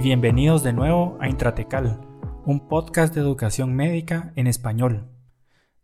[0.00, 2.00] bienvenidos de nuevo a Intratecal,
[2.44, 5.08] un podcast de educación médica en español.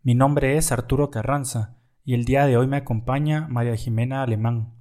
[0.03, 4.73] Mi nombre es Arturo Carranza y el día de hoy me acompaña María Jimena Alemán.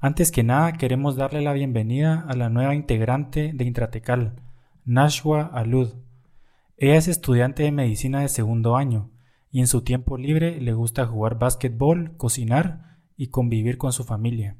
[0.00, 4.42] Antes que nada queremos darle la bienvenida a la nueva integrante de Intratecal,
[4.84, 5.94] Nashua Alud.
[6.76, 9.12] Ella es estudiante de medicina de segundo año
[9.50, 14.58] y en su tiempo libre le gusta jugar básquetbol, cocinar y convivir con su familia.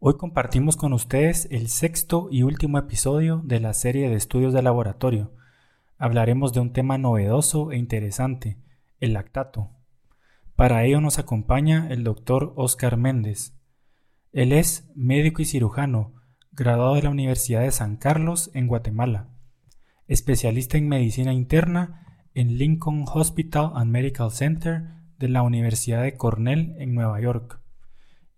[0.00, 4.62] Hoy compartimos con ustedes el sexto y último episodio de la serie de estudios de
[4.62, 5.32] laboratorio.
[5.96, 8.58] Hablaremos de un tema novedoso e interesante,
[9.00, 9.70] el lactato.
[10.54, 13.54] Para ello nos acompaña el doctor Oscar Méndez.
[14.32, 16.12] Él es médico y cirujano,
[16.52, 19.30] graduado de la Universidad de San Carlos en Guatemala,
[20.06, 26.76] especialista en medicina interna en Lincoln Hospital and Medical Center de la Universidad de Cornell
[26.78, 27.57] en Nueva York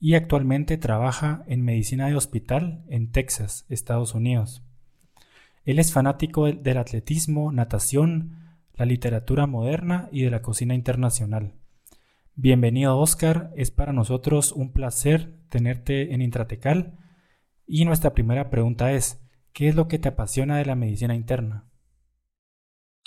[0.00, 4.64] y actualmente trabaja en medicina de hospital en Texas, Estados Unidos.
[5.64, 8.38] Él es fanático del atletismo, natación,
[8.74, 11.52] la literatura moderna y de la cocina internacional.
[12.34, 16.96] Bienvenido Oscar, es para nosotros un placer tenerte en Intratecal
[17.66, 21.68] y nuestra primera pregunta es, ¿qué es lo que te apasiona de la medicina interna?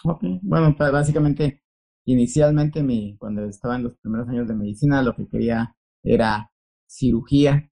[0.04, 1.64] Bueno, pues, básicamente,
[2.06, 2.86] inicialmente
[3.18, 6.53] cuando estaba en los primeros años de medicina, lo que quería era
[6.94, 7.70] cirugía,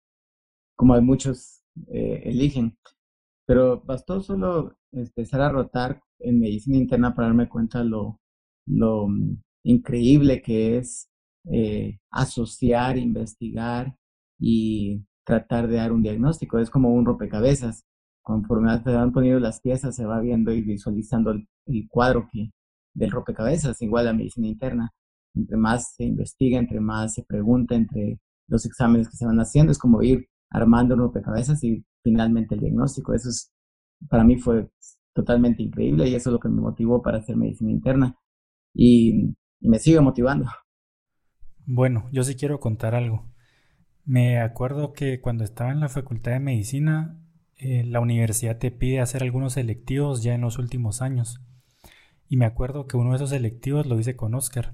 [0.75, 2.77] como hay muchos eh, eligen.
[3.45, 8.19] Pero bastó solo empezar a rotar en medicina interna para darme cuenta lo,
[8.67, 11.09] lo mm, increíble que es
[11.52, 13.95] eh, asociar, investigar
[14.39, 16.59] y tratar de dar un diagnóstico.
[16.59, 17.84] Es como un rompecabezas.
[18.23, 22.51] Conforme se van poniendo las piezas, se va viendo y visualizando el, el cuadro que,
[22.94, 24.91] del rompecabezas, igual la medicina interna.
[25.34, 29.72] Entre más se investiga, entre más se pregunta, entre los exámenes que se van haciendo,
[29.72, 33.13] es como ir armando un rompecabezas y finalmente el diagnóstico.
[33.13, 33.53] Eso es,
[34.09, 34.69] para mí fue
[35.13, 38.16] totalmente increíble y eso es lo que me motivó para hacer medicina interna
[38.74, 40.50] y, me sigue motivando.
[41.68, 43.29] Bueno, yo sí quiero contar algo.
[44.06, 47.22] Me acuerdo que cuando estaba en la facultad de medicina,
[47.58, 51.44] eh, la universidad te pide hacer algunos selectivos ya en los últimos años.
[52.28, 54.73] Y me acuerdo que uno de esos selectivos lo hice con Oscar.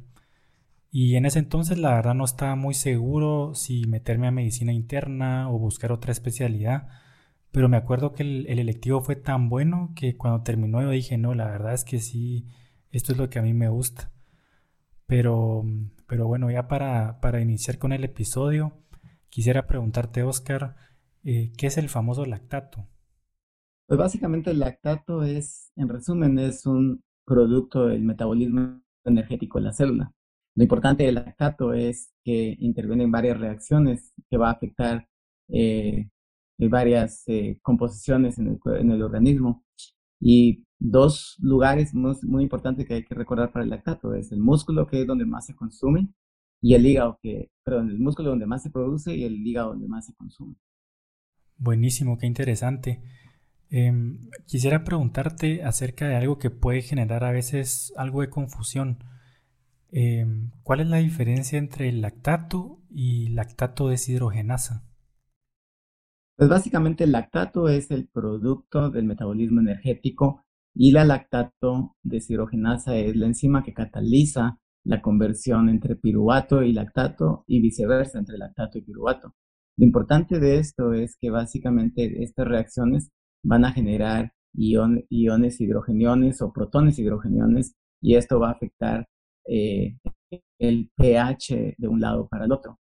[0.91, 5.49] Y en ese entonces la verdad no estaba muy seguro si meterme a medicina interna
[5.51, 6.87] o buscar otra especialidad.
[7.51, 11.33] Pero me acuerdo que el, electivo fue tan bueno que cuando terminó yo dije, no,
[11.33, 12.45] la verdad es que sí,
[12.91, 14.11] esto es lo que a mí me gusta.
[15.05, 15.63] Pero,
[16.07, 18.73] pero bueno, ya para, para iniciar con el episodio,
[19.29, 20.75] quisiera preguntarte, Oscar,
[21.23, 22.87] eh, ¿qué es el famoso lactato?
[23.87, 29.73] Pues básicamente el lactato es, en resumen, es un producto del metabolismo energético de la
[29.73, 30.13] célula.
[30.57, 35.07] Lo importante del lactato es que interviene en varias reacciones que va a afectar
[35.49, 36.09] eh,
[36.57, 38.59] varias eh, composiciones en
[38.91, 39.63] el, organismo.
[40.19, 44.87] Y dos lugares muy, importantes que hay que recordar para el lactato es el músculo,
[44.87, 46.09] que es donde más se consume,
[46.59, 49.87] y el hígado, que, perdón, el músculo donde más se produce y el hígado donde
[49.87, 50.55] más se consume.
[51.57, 53.03] Buenísimo, qué interesante.
[53.69, 58.97] Em, quisiera preguntarte acerca de algo que puede generar a veces algo de confusión.
[59.91, 64.83] Em, ¿Cuál es la diferencia entre el lactato y lactato deshidrogenasa?
[66.35, 70.43] Pues básicamente el lactato es el producto del metabolismo energético
[70.75, 77.43] y la lactato deshidrogenasa es la enzima que cataliza la conversión entre piruvato y lactato
[77.47, 79.33] y viceversa entre lactato y piruvato.
[79.77, 83.09] Lo importante de esto es que básicamente estas reacciones
[83.43, 89.07] van a generar iones hidrogeniones o protones hidrogeniones y esto va a afectar
[89.47, 89.97] eh,
[90.59, 92.79] el pH de un lado para el otro.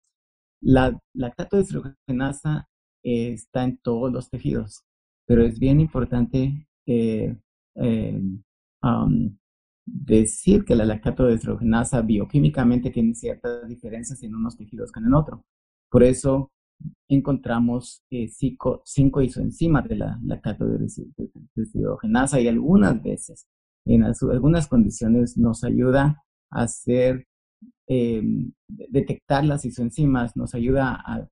[0.60, 2.68] La lactato deshidrogenasa
[3.04, 4.84] eh, está en todos los tejidos,
[5.26, 7.36] pero es bien importante eh,
[8.82, 9.36] um,
[9.84, 15.44] decir que la lactato deshidrogenasa bioquímicamente tiene ciertas diferencias en unos tejidos que en otro.
[15.90, 16.50] Por eso
[17.08, 20.66] encontramos cinco, cinco isoenzimas de la lactato
[21.54, 23.46] deshidrogenasa y algunas veces,
[23.86, 27.26] en algunas condiciones, nos ayuda hacer,
[27.88, 28.22] eh,
[28.68, 31.26] detectar las isoenzimas, nos ayuda a,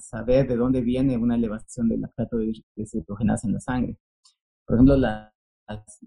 [0.00, 3.98] saber de dónde viene una elevación del lactato de cetogenasa en la sangre.
[4.66, 5.32] Por ejemplo, las,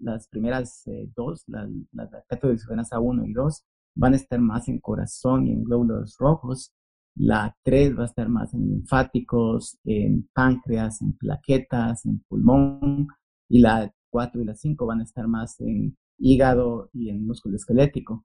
[0.00, 3.64] las, primeras eh, dos, la, lactato de cetogenasa 1 y 2,
[3.96, 6.72] van a estar más en corazón y en glóbulos rojos.
[7.16, 13.08] La 3 va a estar más en linfáticos, en páncreas, en plaquetas, en pulmón.
[13.48, 17.56] Y la 4 y la 5 van a estar más en hígado y en músculo
[17.56, 18.24] esquelético.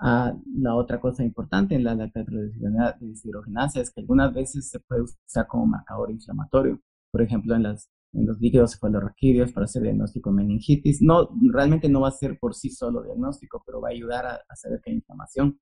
[0.00, 5.46] Ah, la otra cosa importante en la deshidrogenasa es que algunas veces se puede usar
[5.46, 6.80] como marcador inflamatorio.
[7.10, 11.00] Por ejemplo, en las en los líquidos cefalorraquídeos para hacer diagnóstico de meningitis.
[11.00, 14.56] No, realmente no va a ser por sí solo diagnóstico, pero va a ayudar a,
[14.56, 15.60] saber que hay inflamación.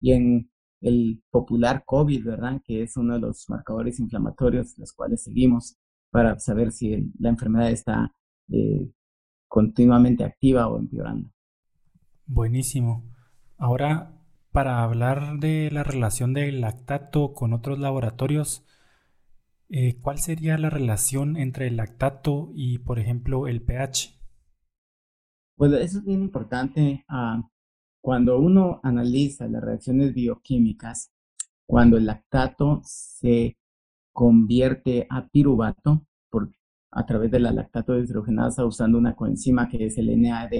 [0.00, 0.50] Y en
[0.82, 2.60] el popular COVID, ¿verdad?
[2.64, 5.76] Que es uno de los marcadores inflamatorios los cuales seguimos
[6.10, 8.12] para saber si la enfermedad está
[8.50, 8.90] eh,
[9.48, 11.30] continuamente activa o empeorando.
[12.26, 13.15] Buenísimo.
[13.58, 14.12] Ahora,
[14.52, 18.64] para hablar de la relación del lactato con otros laboratorios,
[19.68, 24.18] eh, ¿cuál sería la relación entre el lactato y, por ejemplo, el pH?
[25.56, 27.04] Pues eso es bien importante.
[27.08, 27.42] Ah,
[28.00, 31.10] cuando uno analiza las reacciones bioquímicas,
[31.66, 33.56] cuando el lactato se
[34.12, 36.06] convierte a piruvato
[36.92, 40.50] a través de la lactato deshidrogenasa usando una coenzima que es el NAD,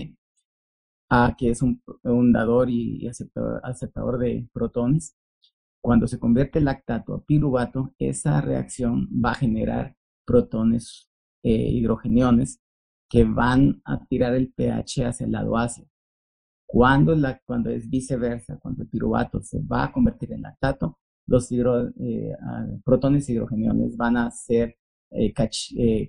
[1.09, 1.83] a, que es un,
[2.33, 5.17] dador y, aceptador de protones,
[5.81, 11.11] cuando se convierte lactato a piruvato, esa reacción va a generar protones
[11.43, 12.61] eh, hidrogeniones
[13.09, 15.89] que van a tirar el pH hacia el lado ácido.
[16.67, 20.99] Cuando, la, cuando es viceversa, cuando el piruvato se va a convertir en lactato,
[21.29, 22.37] los eh,
[22.85, 24.77] protones hidrogeniones van a ser
[25.11, 25.33] eh,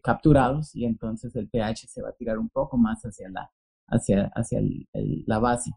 [0.02, 3.52] capturados y entonces el pH se va a tirar un poco más hacia la,
[3.88, 4.62] hacia, hacia
[5.26, 5.72] la base.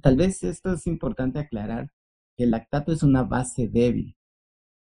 [0.00, 1.90] Tal vez esto es importante aclarar
[2.36, 4.16] que el lactato es una base débil.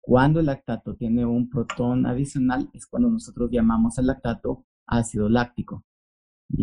[0.02, 5.84] Cuando el lactato tiene un protón adicional es cuando nosotros llamamos al lactato ácido láctico.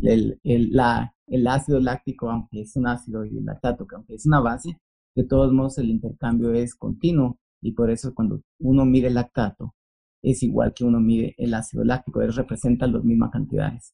[0.04, 4.42] El, el, ácido láctico, aunque es un ácido, y el lactato, que aunque es una
[4.42, 4.78] base,
[5.16, 9.74] de todos modos el intercambio es continuo y por eso cuando uno mide el lactato
[10.22, 13.94] es igual que uno mide el ácido láctico, él representa las mismas cantidades.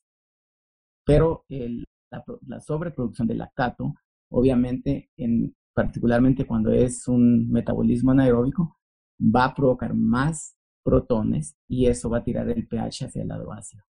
[1.06, 3.94] Pero la, sobreproducción de lactato,
[4.30, 8.78] obviamente en particularmente cuando es un metabolismo anaeróbico,
[9.20, 13.52] va a provocar más protones y eso va a tirar el pH hacia el lado
[13.52, 13.84] ácido.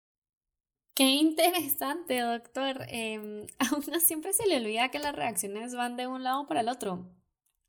[0.93, 2.85] Qué interesante, doctor.
[2.89, 6.61] Eh, a uno siempre se le olvida que las reacciones van de un lado para
[6.61, 7.09] el otro.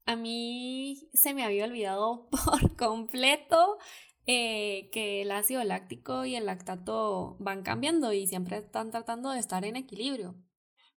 [0.04, 3.78] A mí se me había olvidado por completo
[4.26, 9.40] eh, que el ácido láctico y el lactato van cambiando y siempre están tratando de
[9.40, 10.36] estar en equilibrio.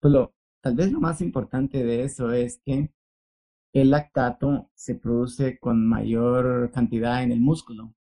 [0.00, 2.90] Pues lo, tal vez lo más importante de eso es que
[3.72, 7.94] el lactato se produce con mayor cantidad en el músculo.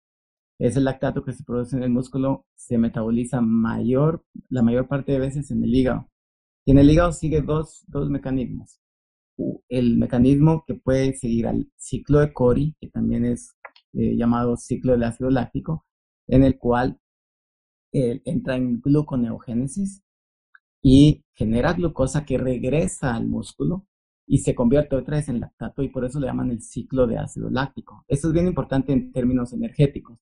[0.59, 5.19] Ese lactato que se produce en el músculo se metaboliza mayor, la mayor parte de
[5.19, 6.09] veces en el hígado.
[6.65, 8.79] Y en el hígado sigue dos, dos mecanismos.
[9.69, 13.55] El mecanismo que puede seguir al ciclo de Cori, que también es
[13.93, 15.85] eh, llamado ciclo del ácido láctico,
[16.27, 16.99] en el cual
[17.93, 20.01] eh, entra en gluconeogénesis
[20.81, 23.85] y genera glucosa que regresa al músculo
[24.25, 27.17] y se convierte otra vez en lactato y por eso le llaman el ciclo de
[27.17, 28.05] ácido láctico.
[28.07, 30.19] Eso es bien importante en términos energéticos,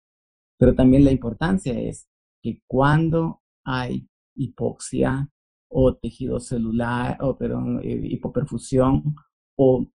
[0.58, 2.08] pero también la importancia es
[2.42, 5.30] que cuando hay hipoxia
[5.70, 9.16] o tejido celular, o perdón, eh, hipoperfusión
[9.56, 9.86] o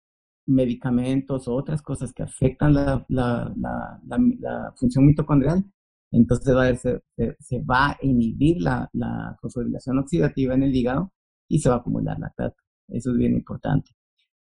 [0.47, 3.07] medicamentos o otras cosas que afectan la,
[4.77, 5.65] función mitocondrial,
[6.11, 7.03] entonces va a se,
[7.41, 11.13] se, va a inhibir la, la fosforilación oxidativa en el hígado
[11.49, 12.57] y se va a acumular lactato.
[12.89, 13.91] Eso es bien importante.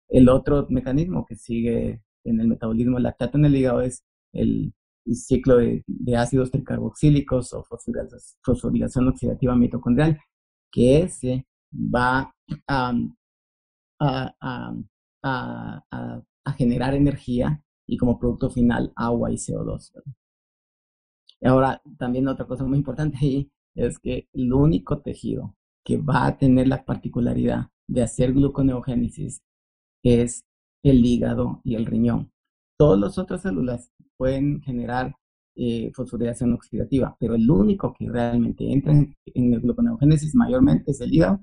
[0.08, 4.72] El otro mecanismo que sigue en el metabolismo lactato en el hígado es el,
[5.12, 5.84] ciclo de,
[6.16, 7.66] ácidos tricarboxílicos o
[8.42, 10.18] fosforilación oxidativa mitocondrial,
[10.72, 12.34] que ese va
[12.66, 12.94] a,
[16.56, 19.92] generar energía y como producto final agua y CO2.
[21.42, 25.54] Ahora, también otra cosa muy importante ahí es que el único tejido
[25.84, 29.42] que va a tener la particularidad de hacer gluconeogénesis
[30.02, 30.44] es
[30.82, 32.32] el hígado y el riñón.
[32.78, 35.14] Todas las otras células pueden generar
[35.56, 41.12] eh, fosforilación oxidativa, pero el único que realmente entra en, el gluconeogénesis mayormente es el
[41.12, 41.40] hígado,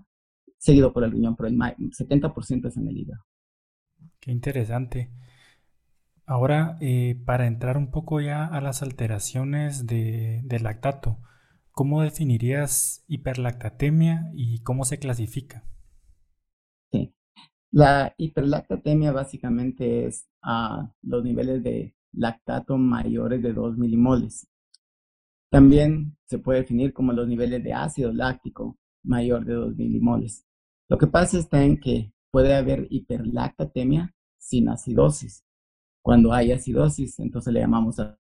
[0.58, 3.24] seguido por el riñón, pero el 70% es en el hígado.
[4.22, 5.10] Qué interesante.
[6.28, 11.18] Ahora, eh, para entrar un poco ya a las alteraciones de, lactato,
[11.72, 15.66] ¿cómo definirías hiperlactatemia y cómo se clasifica?
[17.74, 24.46] La hiperlactatemia básicamente es a los niveles de lactato mayores de 2 milimoles.
[25.50, 30.46] También se puede definir como los niveles de ácido láctico mayor de 2 milimoles.
[30.90, 35.44] Lo que pasa está en que puede haber hiperlactatemia sin acidosis.
[36.04, 38.18] Cuando hay acidosis, entonces le llamamos a...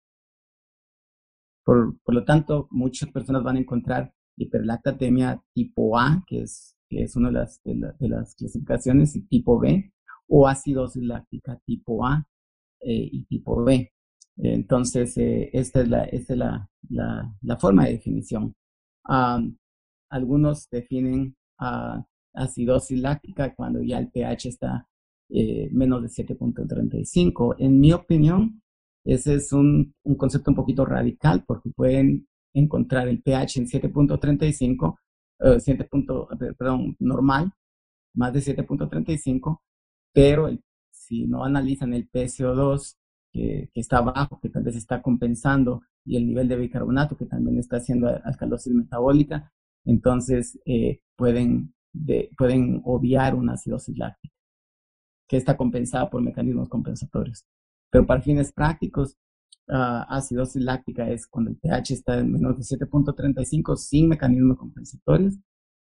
[1.64, 7.02] Por, por lo tanto, muchas personas van a encontrar hiperlactatemia tipo A, que es que
[7.02, 9.92] es una de las, de, las clasificaciones, y tipo B,
[10.28, 12.26] o acidosis láctica tipo A
[12.80, 13.92] eh, y tipo B.
[14.36, 18.54] Entonces, eh, esta es la, esta es la, la, forma de definición.
[20.10, 24.88] algunos definen a acidosis láctica cuando ya el pH está
[25.30, 27.56] eh, menos de 7.35.
[27.58, 28.62] En mi opinión,
[29.04, 34.96] ese es un, un, concepto un poquito radical porque pueden encontrar el pH en 7.35,
[35.58, 35.88] 7.
[36.58, 37.52] perdón, normal,
[38.14, 39.60] más de 7.35,
[40.12, 40.48] pero
[40.90, 42.96] si no analizan el PCO2
[43.32, 47.58] que, está bajo, que tal vez está compensando, y el nivel de bicarbonato que también
[47.58, 49.52] está haciendo alcalosis metabólica,
[49.84, 51.74] entonces eh, pueden,
[52.36, 54.34] pueden obviar una acidosis láctica,
[55.28, 57.44] que está compensada por mecanismos compensatorios.
[57.90, 59.16] Pero para fines prácticos,
[59.68, 65.34] uh, acidosis láctica es cuando el pH está en menos de 7.35 sin mecanismos compensatorios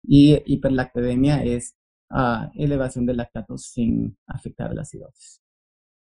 [0.03, 1.75] y hiperlactedemia es
[2.11, 5.41] uh, elevación de lactato sin afectar la acidosis.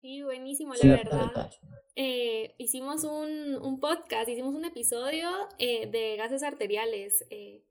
[0.05, 1.51] Sí, buenísimo, la verdad.
[1.97, 7.65] Eh, hicimos un, un, podcast, hicimos un episodio eh, de gases arteriales eh,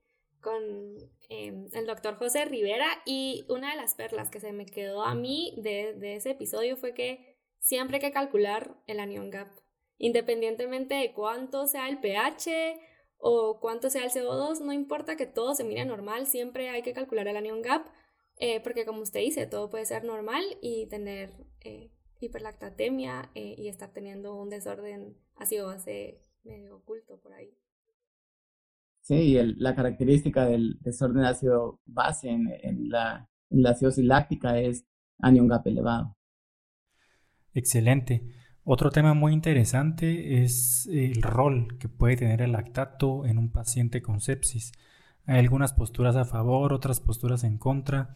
[0.43, 0.61] con
[1.29, 5.15] em, el doctor José Rivera y una de las perlas que se me quedó a
[5.15, 9.47] mí de, de ese episodio fue que siempre hay que calcular el anion gap,
[9.97, 12.79] independientemente de cuánto sea el pH
[13.17, 16.93] o cuánto sea el CO2, no importa que todo se mire normal, siempre hay que
[16.93, 17.87] calcular el anion gap,
[18.63, 21.31] porque como usted dice, todo puede ser normal y tener
[22.25, 27.57] hiperlactatemia eh, y estar teniendo un desorden ácido base medio oculto por ahí.
[29.03, 34.85] Sí, la característica del desorden ácido base en, la, en acidosis láctica es
[35.19, 36.15] anion gap elevado.
[37.53, 38.25] Excelente.
[38.63, 44.01] Otro tema muy interesante es el rol que puede tener el lactato en un paciente
[44.01, 44.71] con sepsis.
[45.25, 48.15] Hay algunas posturas a favor, otras posturas en contra.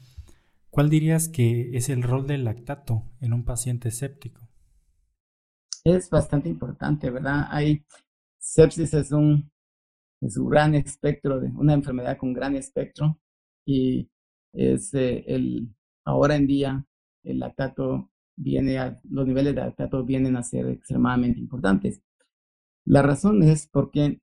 [0.69, 4.47] ¿Cuál dirías que es el rol del lactato en un paciente séptico?
[5.83, 7.47] Es bastante importante, ¿verdad?
[7.49, 7.83] Hay
[8.39, 9.51] sepsis es un,
[10.21, 13.19] es un gran espectro, de una enfermedad con gran espectro
[13.65, 14.09] y
[14.53, 15.69] es eh, el,
[16.05, 16.85] ahora en día
[17.23, 22.01] el lactato viene a, los niveles de lactato vienen a ser extremadamente importantes.
[22.85, 24.21] La razón es porque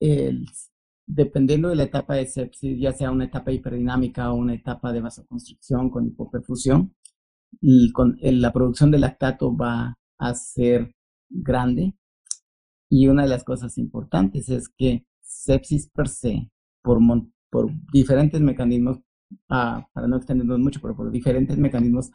[0.00, 0.46] el
[1.06, 5.00] dependiendo de la etapa de sepsis, ya sea una etapa hiperdinámica o una etapa de
[5.00, 6.94] vasoconstricción con hipoperfusión,
[7.92, 10.94] con, la producción de lactato va a ser
[11.28, 11.94] grande.
[12.94, 16.50] Y una de las cosas importantes es que sepsis per se,
[16.82, 16.98] por,
[17.50, 18.98] por diferentes mecanismos,
[19.48, 22.10] ah, para no extendernos mucho, pero por diferentes mecanismos,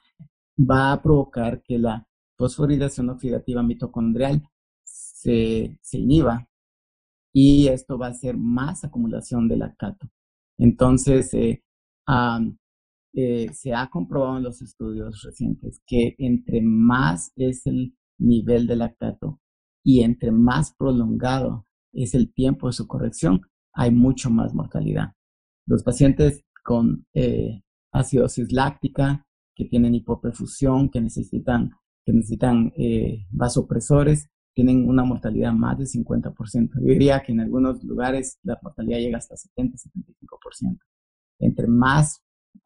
[0.56, 2.08] va a provocar que la
[2.38, 4.44] fosforilación oxidativa mitocondrial
[4.84, 6.48] se, se inhiba
[7.34, 10.08] y esto va a ser más acumulación de lactato.
[10.60, 11.64] Entonces, eh,
[13.16, 18.76] eh, se ha comprobado en los estudios recientes que entre más es el nivel de
[18.76, 19.40] lactato
[19.88, 23.39] y entre más prolongado es el tiempo de su corrección,
[23.72, 25.13] hay mucho más mortalidad.
[25.65, 27.62] Los pacientes con eh,
[27.94, 29.25] acidosis láctica,
[29.56, 31.72] que tienen hipoperfusión, que necesitan,
[32.06, 32.74] que necesitan
[33.32, 36.82] vasopresores, tienen una mortalidad más del 50%.
[36.82, 40.79] Yo diría que en algunos lugares la mortalidad llega hasta 70-75%.
[41.39, 42.22] Entre más,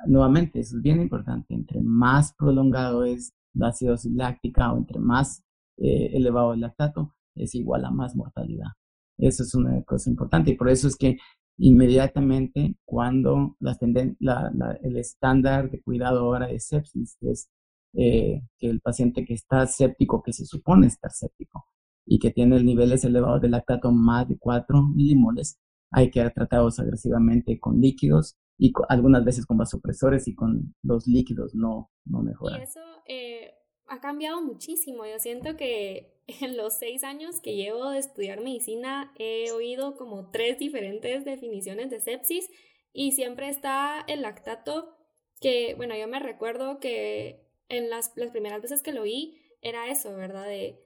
[0.08, 5.44] nuevamente, eso es bien importante, entre más prolongado es la acidosis láctica o entre más
[5.82, 8.70] eh, elevado el lactato, es igual a más mortalidad.
[9.18, 11.18] Eso es una cosa importante y por eso es que
[11.58, 13.78] inmediatamente cuando la,
[14.20, 17.50] la, el estándar de cuidado ahora de sepsis es
[17.94, 21.66] eh, que el paciente que está séptico, que se supone estar séptico,
[22.06, 25.60] y que tiene niveles elevados de lactato más de 4 milimoles,
[25.92, 31.54] hay que tratarlos agresivamente con líquidos y algunas veces con vasopresores y con los líquidos
[31.54, 32.60] no, no mejora.
[32.60, 33.52] Y eso eh,
[33.92, 35.06] ha cambiado muchísimo.
[35.06, 40.32] Yo siento que en los seis años que llevo de estudiar medicina he oído como
[40.32, 42.50] tres diferentes definiciones de sepsis
[42.94, 44.96] y siempre está el lactato
[45.42, 49.90] que, bueno, yo me recuerdo que en las, las primeras veces que lo oí era
[49.90, 50.48] eso, ¿verdad?
[50.48, 50.80] De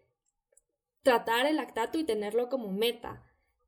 [1.03, 3.24] tratar el lactato y tenerlo como meta.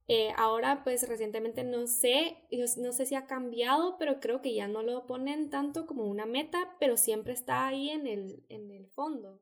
[0.10, 2.38] Eh, ahora, pues recientemente no sé,
[2.78, 6.26] no sé si ha cambiado, pero creo que ya no lo ponen tanto como una
[6.26, 9.42] meta, pero siempre está ahí en el, en el fondo.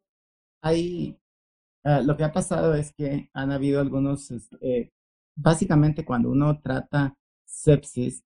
[0.61, 1.19] Hay,
[1.83, 4.31] ah, lo que ha pasado es que han habido algunos,
[4.61, 4.91] eh,
[5.35, 8.23] básicamente cuando uno trata sepsis,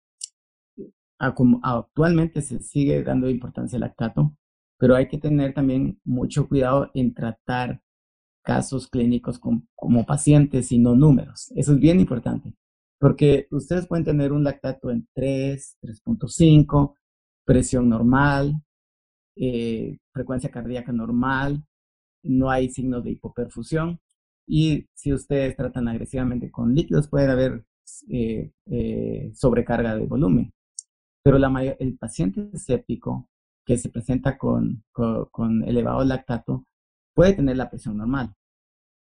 [1.19, 4.35] actualmente se sigue dando importancia al lactato,
[4.79, 7.81] pero hay que tener también mucho cuidado en tratar
[8.47, 11.53] casos clínicos como pacientes y no números.
[11.57, 12.55] Eso es bien importante,
[13.01, 16.95] porque ustedes pueden tener un lactato en 3, 3.5,
[17.45, 18.63] presión normal,
[19.35, 21.65] eh, frecuencia cardíaca normal,
[22.23, 23.99] no hay signos de hipoperfusión.
[24.47, 27.65] Y si ustedes tratan agresivamente con líquidos, puede haber
[28.09, 30.53] eh, eh, sobrecarga de volumen.
[31.25, 31.49] Pero la
[31.81, 33.29] el paciente séptico
[33.65, 36.65] que se presenta con, con, elevado lactato
[37.17, 38.35] puede tener la presión normal,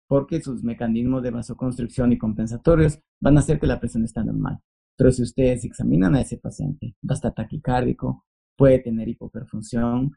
[0.08, 4.60] porque sus mecanismos de vasoconstricción y compensatorios van a hacer que la presión esté normal.
[4.96, 8.24] Pero si ustedes examinan a ese paciente, va a estar taquicárdico,
[8.56, 10.12] puede tener hipoperfunción.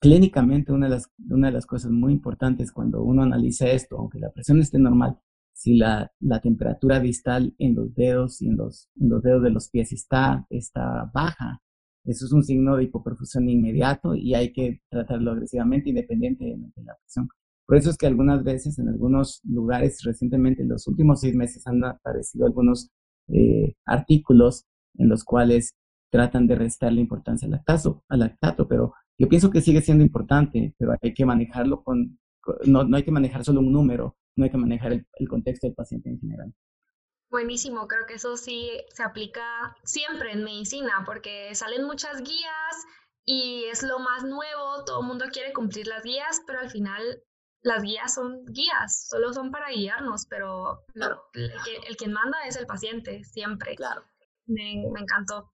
[0.00, 4.18] Clínicamente, una de, las, una de las cosas muy importantes cuando uno analiza esto, aunque
[4.18, 5.18] la presión esté normal,
[5.52, 9.50] si la, la temperatura distal en los dedos y en los, en los dedos de
[9.50, 11.60] los pies está, está baja,
[12.04, 16.96] eso es un signo de hipoperfusión inmediato y hay que tratarlo agresivamente independientemente de la
[16.96, 17.28] presión.
[17.66, 21.66] Por eso es que algunas veces en algunos lugares recientemente, en los últimos seis meses,
[21.66, 22.90] han aparecido algunos
[23.28, 24.66] eh, artículos
[24.98, 25.74] en los cuales
[26.10, 30.04] tratan de restar la importancia al lactato, al lactato, pero yo pienso que sigue siendo
[30.04, 32.18] importante, pero hay que manejarlo con,
[32.66, 35.66] no, no hay que manejar solo un número, no hay que manejar el, el contexto
[35.66, 36.52] del paciente en general.
[37.30, 42.86] Buenísimo, creo que eso sí se aplica siempre en medicina, porque salen muchas guías
[43.24, 47.22] y es lo más nuevo, todo el mundo quiere cumplir las guías, pero al final
[47.62, 50.84] las guías son guías, solo son para guiarnos, pero
[51.34, 51.52] el,
[51.88, 53.76] el, quien manda es el paciente, siempre.
[53.76, 54.02] Claro.
[54.46, 55.52] Me, me encantó.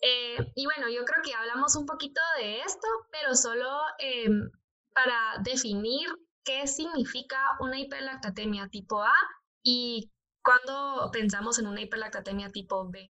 [0.00, 3.68] Eh, y bueno, yo creo que hablamos un poquito de esto, pero solo
[3.98, 4.50] em,
[4.94, 6.08] para definir
[6.44, 9.12] qué significa una hiperlactatemia tipo A
[9.62, 10.10] y
[10.42, 13.10] cuándo pensamos en una hiperlactatemia tipo B.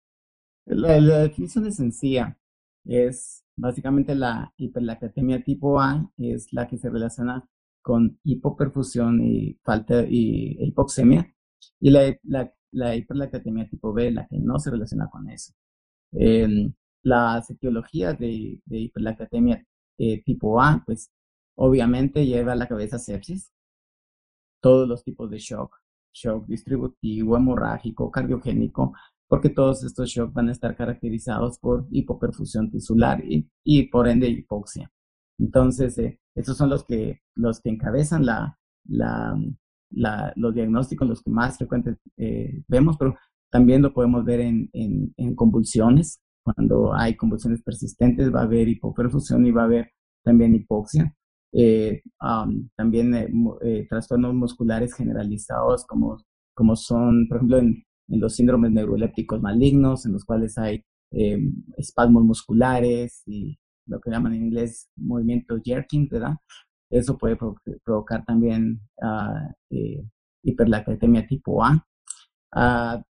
[0.66, 2.38] La, la definición es sencilla.
[2.84, 7.48] Es básicamente la hiperlactatemia tipo A, es la que se relaciona
[7.86, 11.32] con hipoperfusión y falta y e hipoxemia.
[11.80, 15.54] Y la, la, la, hiperlactatemia tipo B, la que no se relaciona con eso.
[16.14, 16.48] Eh,
[17.04, 19.64] las etiologías de, de hiperlactatemia
[20.00, 21.12] eh, tipo A, pues
[21.56, 23.54] obviamente lleva a la cabeza sepsis,
[24.60, 25.76] todos los tipos de shock,
[26.12, 28.94] shock distributivo, hemorrágico, cardiogénico,
[29.28, 34.28] porque todos estos shocks van a estar caracterizados por hipoperfusión tisular y, y por ende
[34.28, 34.92] hipoxia.
[35.40, 39.38] Entonces, eh, estos son los que, los que encabezan la, la,
[39.92, 43.16] la, los diagnósticos, los que más frecuentes eh, vemos, pero
[43.52, 46.22] también lo podemos ver en, en, en, convulsiones.
[46.44, 49.92] Cuando hay convulsiones persistentes va a haber hipoperfusión y va a haber
[50.24, 51.14] también hipoxia.
[51.58, 52.02] Eh,
[52.76, 53.30] también eh,
[53.62, 56.18] eh, trastornos musculares generalizados como,
[56.54, 60.84] como son, por ejemplo, en, en los síndromes neurolépticos malignos, en los cuales hay
[61.78, 66.36] espasmos musculares y lo que llaman en inglés movimiento jerking, ¿verdad?
[66.90, 67.38] Eso puede
[67.84, 69.50] provocar también uh,
[70.44, 71.86] hiperlactatemia tipo A.
[72.56, 73.04] Uh,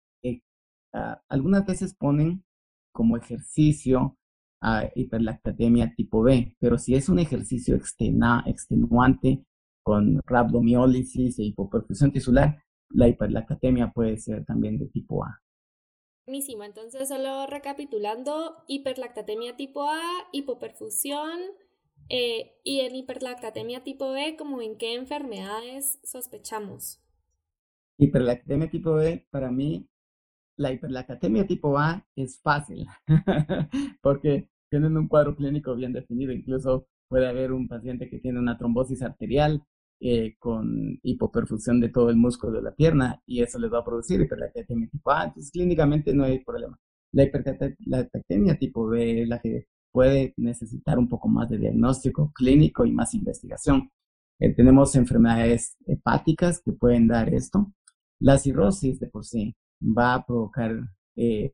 [1.29, 2.45] algunas veces ponen
[2.93, 4.17] como ejercicio
[4.95, 9.45] hiperlactatemia tipo B, pero si es un ejercicio extenuante
[9.83, 15.42] con rhabdomiólisis e hipoperfusión tisular, la hiperlactatemia puede ser también de tipo A.
[16.27, 21.41] Mismo, entonces solo recapitulando, hiperlactatemia tipo A, hipoperfusión
[22.09, 27.03] eh, y en hiperlactatemia tipo B, ¿como en qué enfermedades sospechamos?
[27.99, 29.89] Hiperlactatemia tipo B, para mí,
[30.57, 32.87] la hiperlactatemia tipo A es fácil,
[34.03, 38.57] porque tienen un cuadro clínico bien definido, incluso puede haber un paciente que tiene una
[38.57, 39.67] trombosis arterial
[40.05, 43.85] eh, con hipoperfusión de todo el músculo de la pierna y eso les va a
[43.85, 45.27] producir hiperlactatemia tipo A.
[45.27, 46.77] Entonces, clínicamente no hay problema.
[47.13, 52.85] La hiperlactatemia tipo B es la que puede necesitar un poco más de diagnóstico clínico
[52.85, 53.91] y más investigación.
[54.41, 57.73] Eh, tenemos enfermedades hepáticas que pueden dar esto.
[58.19, 60.81] La cirrosis de por sí va a provocar
[61.15, 61.53] eh,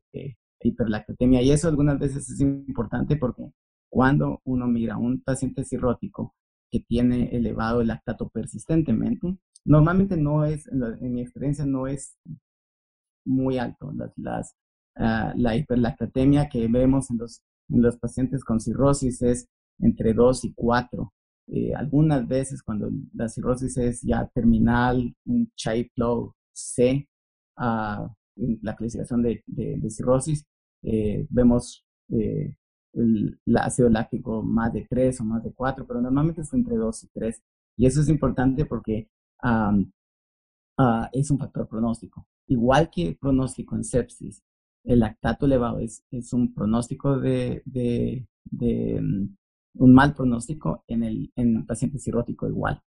[0.59, 3.43] hiperlactatemia y eso algunas veces es importante porque
[3.91, 6.33] cuando uno mira a un paciente cirrótico
[6.69, 9.37] que tiene elevado el lactato persistentemente.
[9.65, 12.17] Normalmente no es, en, mi experiencia, no es
[13.25, 13.91] muy alto.
[14.15, 14.55] Las,
[14.95, 19.47] ah, la hiperlactatemia que vemos en los, en los pacientes con cirrosis es
[19.79, 21.13] entre 2 y 4.
[21.51, 27.07] Eh, algunas veces cuando la cirrosis es ya terminal, un chai flow C,
[27.57, 28.07] uh,
[28.61, 30.45] la clasificación de, de, cirrosis,
[30.83, 32.53] eh, vemos eh,
[32.93, 37.03] el, ácido láctico más de 3 o más de 4, pero normalmente es entre 2
[37.03, 37.43] y 3.
[37.77, 39.09] Y eso es importante porque
[39.43, 39.73] ah,
[41.11, 42.27] es un factor pronóstico.
[42.47, 44.43] Igual que pronóstico en sepsis,
[44.83, 48.25] el lactato elevado es, es un pronóstico de, de,
[49.01, 49.35] mm,
[49.75, 52.81] un mal pronóstico en el, en el paciente cirrótico igual.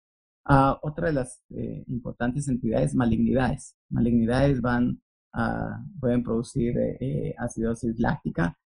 [0.49, 3.75] Uh, otra de las eh, importantes entidades, malignidades.
[3.89, 5.01] Malignidades van,
[5.33, 8.57] a pueden producir eh, acidosis láctica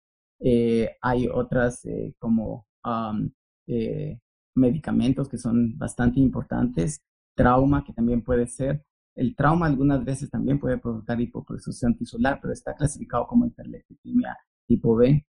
[0.41, 2.67] eh, hay otras eh, como
[3.67, 4.19] eh,
[4.55, 7.03] medicamentos que son bastante importantes
[7.35, 8.85] trauma, que también puede ser.
[9.17, 14.97] El trauma algunas veces también puede provocar hipoperfusión tisular, pero está clasificado como hiperlipidemia tipo
[14.97, 15.27] B.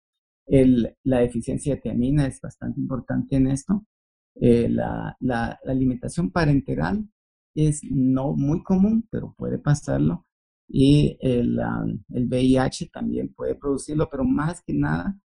[0.47, 3.85] El, la deficiencia de tiamina es bastante importante en esto.
[4.35, 7.07] La, la, la, alimentación parenteral
[7.55, 10.25] es no muy común, pero puede pasarlo.
[10.67, 11.59] Y el,
[12.13, 15.19] el VIH también puede producirlo, pero más que nada,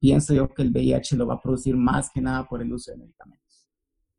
[0.00, 2.92] pienso yo que el VIH lo va a producir más que nada por el uso
[2.92, 3.68] de medicamentos.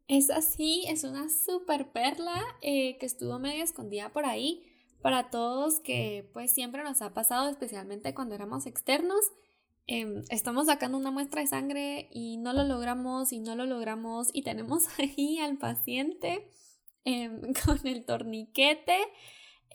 [0.07, 4.63] Es así, es una super perla eh, que estuvo medio escondida por ahí
[5.01, 9.19] para todos que pues siempre nos ha pasado, especialmente cuando éramos externos.
[9.87, 14.29] Em, estamos sacando una muestra de sangre y no lo logramos y no lo logramos
[14.33, 16.49] y tenemos ahí al paciente
[17.03, 18.97] em, con el torniquete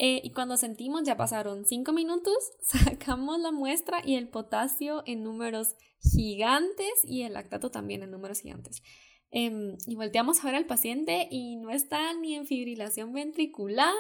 [0.03, 5.23] eh, y cuando sentimos ya pasaron 5 minutos, sacamos la muestra y el potasio en
[5.23, 8.83] números gigantes y el lactato también en números gigantes.
[9.31, 13.93] Em, y volteamos a ver al paciente y no está ni en fibrilación ventricular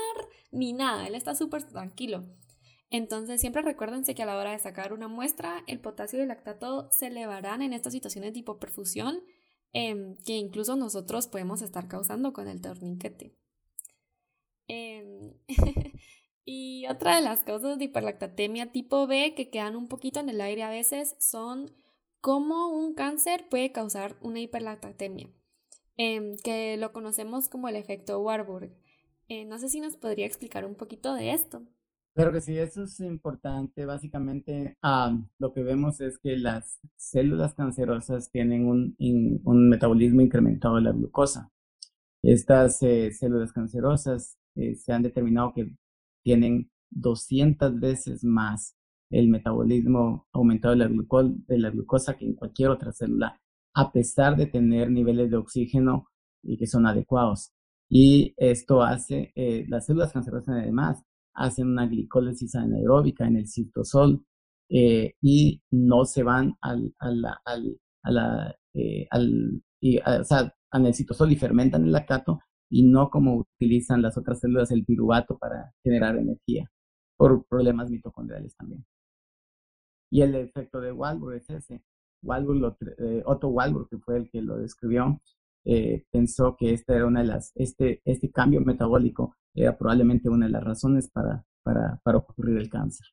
[0.50, 2.24] ni nada, él está súper tranquilo.
[2.88, 6.28] Entonces siempre recuérdense que a la hora de sacar una muestra, el potasio y el
[6.28, 9.20] lactato se elevarán en estas situaciones de hipoperfusión
[9.74, 13.39] em, que incluso nosotros podemos estar causando con el torniquete.
[14.70, 15.32] Em,
[16.44, 20.40] y otra de las causas de hiperlactatemia tipo B que quedan un poquito en el
[20.40, 21.72] aire a veces son
[22.20, 25.28] cómo un cáncer puede causar una hiperlactatemia,
[25.96, 28.70] em, que lo conocemos como el efecto Warburg.
[29.28, 31.62] Eh, no sé si nos podría explicar un poquito de esto.
[32.14, 33.86] Claro que sí, eso es importante.
[33.86, 34.76] Básicamente,
[35.38, 38.96] lo que vemos es que las células cancerosas tienen un,
[39.44, 41.52] un metabolismo incrementado de la glucosa.
[42.22, 45.74] Estas eh, células cancerosas eh, se han determinado que
[46.22, 48.76] tienen 200 veces más
[49.10, 53.40] el metabolismo aumentado de la, de la glucosa que en cualquier otra célula,
[53.74, 56.08] a pesar de tener niveles de oxígeno
[56.42, 57.52] y que son adecuados.
[57.88, 61.02] Y esto hace, eh, las células cancerosas además
[61.34, 64.24] hacen una glicólisis anaeróbica en el citosol
[64.68, 68.56] eh, y no se van al, al, al,
[69.10, 69.62] al
[70.20, 74.70] o sea, el citosol y fermentan el lactato y no como utilizan las otras células
[74.70, 76.70] el piruvato para generar energía
[77.16, 78.84] por problemas mitocondriales también.
[80.10, 81.82] Y el efecto de Walburg es ese.
[82.22, 85.20] Walburg eh, Otto Walburg, que fue el que lo describió,
[85.64, 90.46] eh, pensó que esta era una de las, este, este cambio metabólico era probablemente una
[90.46, 93.06] de las razones para, para, para ocurrir el cáncer.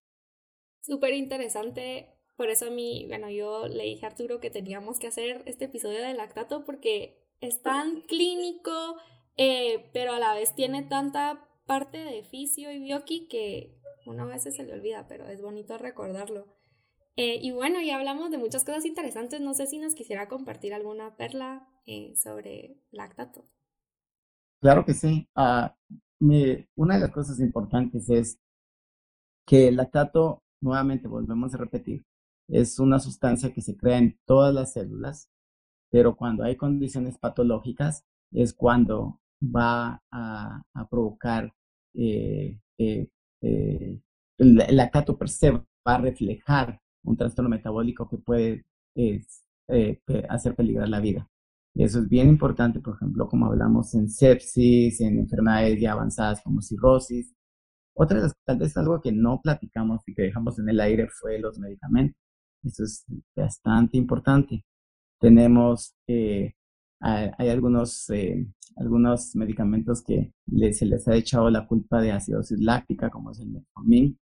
[0.82, 2.13] Súper interesante.
[2.38, 5.65] Por eso a mí, bueno, yo le dije a Arturo que teníamos que hacer este
[5.65, 8.98] episodio de lactato porque es tan clínico,
[9.38, 14.28] eh, pero a la vez tiene tanta parte de fisio y bioqui que uno a
[14.28, 16.47] veces se le olvida, pero es bonito recordarlo.
[17.15, 19.41] Eh, y bueno, ya hablamos de muchas cosas interesantes.
[19.41, 23.45] No sé si nos quisiera compartir alguna perla eh, sobre lactato.
[24.62, 25.28] Claro que sí.
[25.36, 25.76] Ah,
[26.19, 28.39] una de las cosas importantes es
[29.45, 32.06] que el lactato, nuevamente volvemos a repetir,
[32.47, 35.30] es una sustancia que se crea en todas las células,
[35.89, 41.54] pero cuando hay condiciones patológicas es cuando va a, provocar
[41.93, 43.12] eh, el,
[44.38, 49.23] el, lactato per se va a reflejar un trastorno metabólico que puede eh,
[50.30, 51.30] hacer peligrar la vida.
[51.76, 56.41] Y eso es bien importante, por ejemplo, como hablamos en sepsis, en enfermedades ya avanzadas
[56.41, 57.34] como cirrosis.
[57.95, 61.39] Otra de tal vez algo que no platicamos y que dejamos en el aire fue
[61.39, 62.19] los medicamentos.
[62.63, 64.65] Eso es bastante importante.
[65.19, 66.54] Tenemos, eh,
[66.99, 70.33] hay algunos, eh, algunos medicamentos que
[70.73, 74.17] se les ha echado la culpa de acidosis láctica, como es el metformin.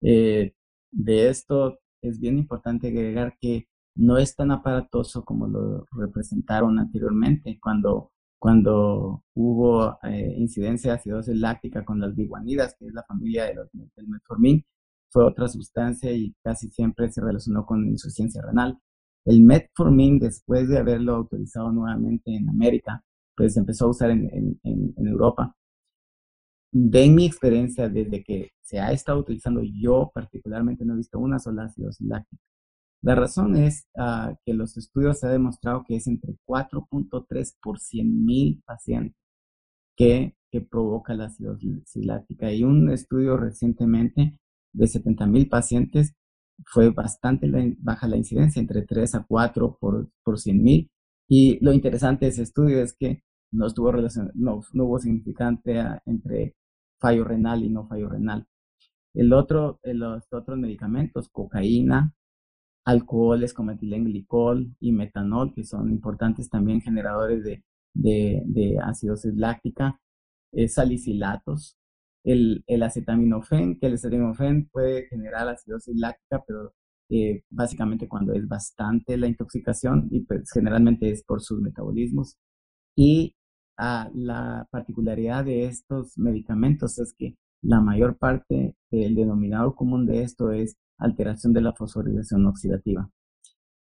[0.00, 7.58] de esto es bien importante agregar que no es tan aparatoso como lo representaron anteriormente
[7.60, 13.46] cuando, cuando hubo eh, incidencia de acidosis láctica con las biguanidas, que es la familia
[13.46, 14.64] del metformin,
[15.10, 18.78] fue otra sustancia y casi siempre se relacionó con insuficiencia renal.
[19.24, 23.02] El metformin, después de haberlo autorizado nuevamente en América,
[23.36, 24.60] pues se empezó a usar en,
[24.96, 25.54] Europa
[26.72, 31.38] de mi experiencia, desde que se ha estado utilizando, yo particularmente no he visto una
[31.38, 32.42] sola acidosis láctica.
[33.00, 38.24] La razón es uh, que los estudios se demostrado que es entre 4.3 por 100
[38.24, 39.16] mil pacientes
[39.96, 42.52] que, que provoca la acidosis láctica.
[42.52, 44.36] Y un estudio recientemente
[44.72, 46.14] de 70 mil pacientes
[46.66, 50.90] fue bastante baja la incidencia, entre 3 a 4 por, por 100 mil.
[51.28, 55.98] Y lo interesante de ese estudio es que no, estuvo relacion no, hubo significante uh,
[56.06, 56.56] entre
[57.00, 58.46] fallo renal y no fallo renal.
[59.14, 62.14] El otro, eh, los otros medicamentos, cocaína,
[62.84, 67.64] alcoholes como etilenglicol y metanol, que son importantes también generadores de,
[67.94, 70.00] de, de acidosis láctica,
[70.68, 71.76] salicilatos,
[72.24, 76.72] el, el, acetaminofén, que el acetaminofén puede generar acidosis láctica, pero
[77.10, 82.36] eh, básicamente cuando es bastante la intoxicación y pues generalmente es por sus metabolismos.
[82.96, 83.36] Y
[83.78, 90.22] ah, la particularidad de estos medicamentos es que la mayor parte del denominador común de
[90.22, 93.10] esto es alteración de la fosforilación oxidativa.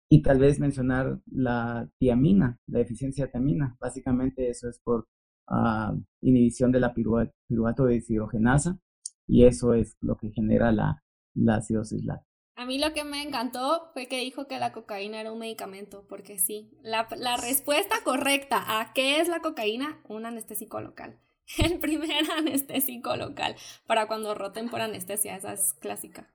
[0.09, 3.77] Y tal vez mencionar la tiamina, la deficiencia de tiamina.
[3.79, 5.07] Básicamente eso es por
[5.51, 8.79] uh, inhibición de la piruvato de deshidrogenasa
[9.27, 11.03] y eso es lo que genera la,
[11.35, 12.29] la acidosis láctica.
[12.55, 16.05] A mí lo que me encantó fue que dijo que la cocaína era un medicamento,
[16.07, 21.17] porque sí, la, la respuesta correcta a qué es la cocaína, un anestésico local.
[21.57, 23.55] El primer anestésico local
[23.87, 26.31] para cuando roten por anestesia, esa es clásica.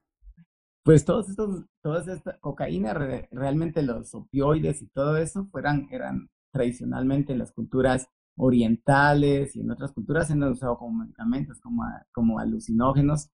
[0.82, 7.32] Pues todos estos, toda esta cocaína, realmente los opioides y todo eso fueran, eran tradicionalmente
[7.32, 12.38] en las culturas orientales y en otras culturas se han usado como medicamentos, como, como
[12.38, 13.30] alucinógenos.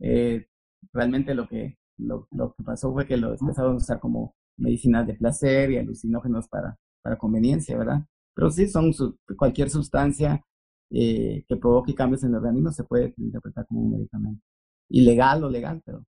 [0.00, 0.46] Eh,
[0.92, 5.06] realmente lo que, lo, lo, que pasó fue que los empezaron a usar como medicinas
[5.06, 8.06] de placer y alucinógenos para, para conveniencia, ¿verdad?
[8.34, 8.92] Pero sí, son
[9.36, 10.44] cualquier sustancia
[10.90, 14.42] eh, que provoque cambios en el organismo se puede interpretar como un medicamento.
[14.88, 16.04] Ilegal o legal, pero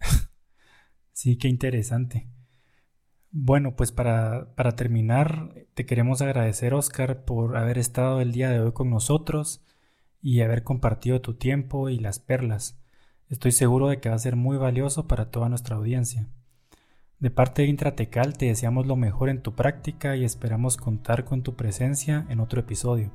[1.12, 2.28] Sí, qué interesante.
[3.36, 8.60] Bueno, pues para, para, terminar, te queremos agradecer, Oscar, por haber estado el día de
[8.60, 9.64] hoy con nosotros
[10.22, 12.80] y haber compartido tu tiempo y las perlas.
[13.28, 16.28] Estoy seguro de que va a ser muy valioso para toda nuestra audiencia.
[17.18, 21.42] De parte de Intratecal te deseamos lo mejor en tu práctica y esperamos contar con
[21.42, 23.10] tu presencia en otro episodio.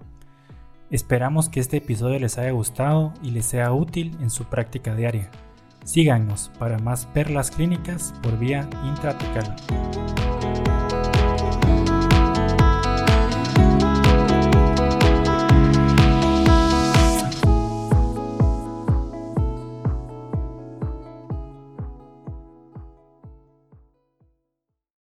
[0.92, 5.32] Esperamos que este episodio les haya gustado y les sea útil en su práctica diaria.
[5.84, 9.56] Síganos para más perlas clínicas por vía intratecal.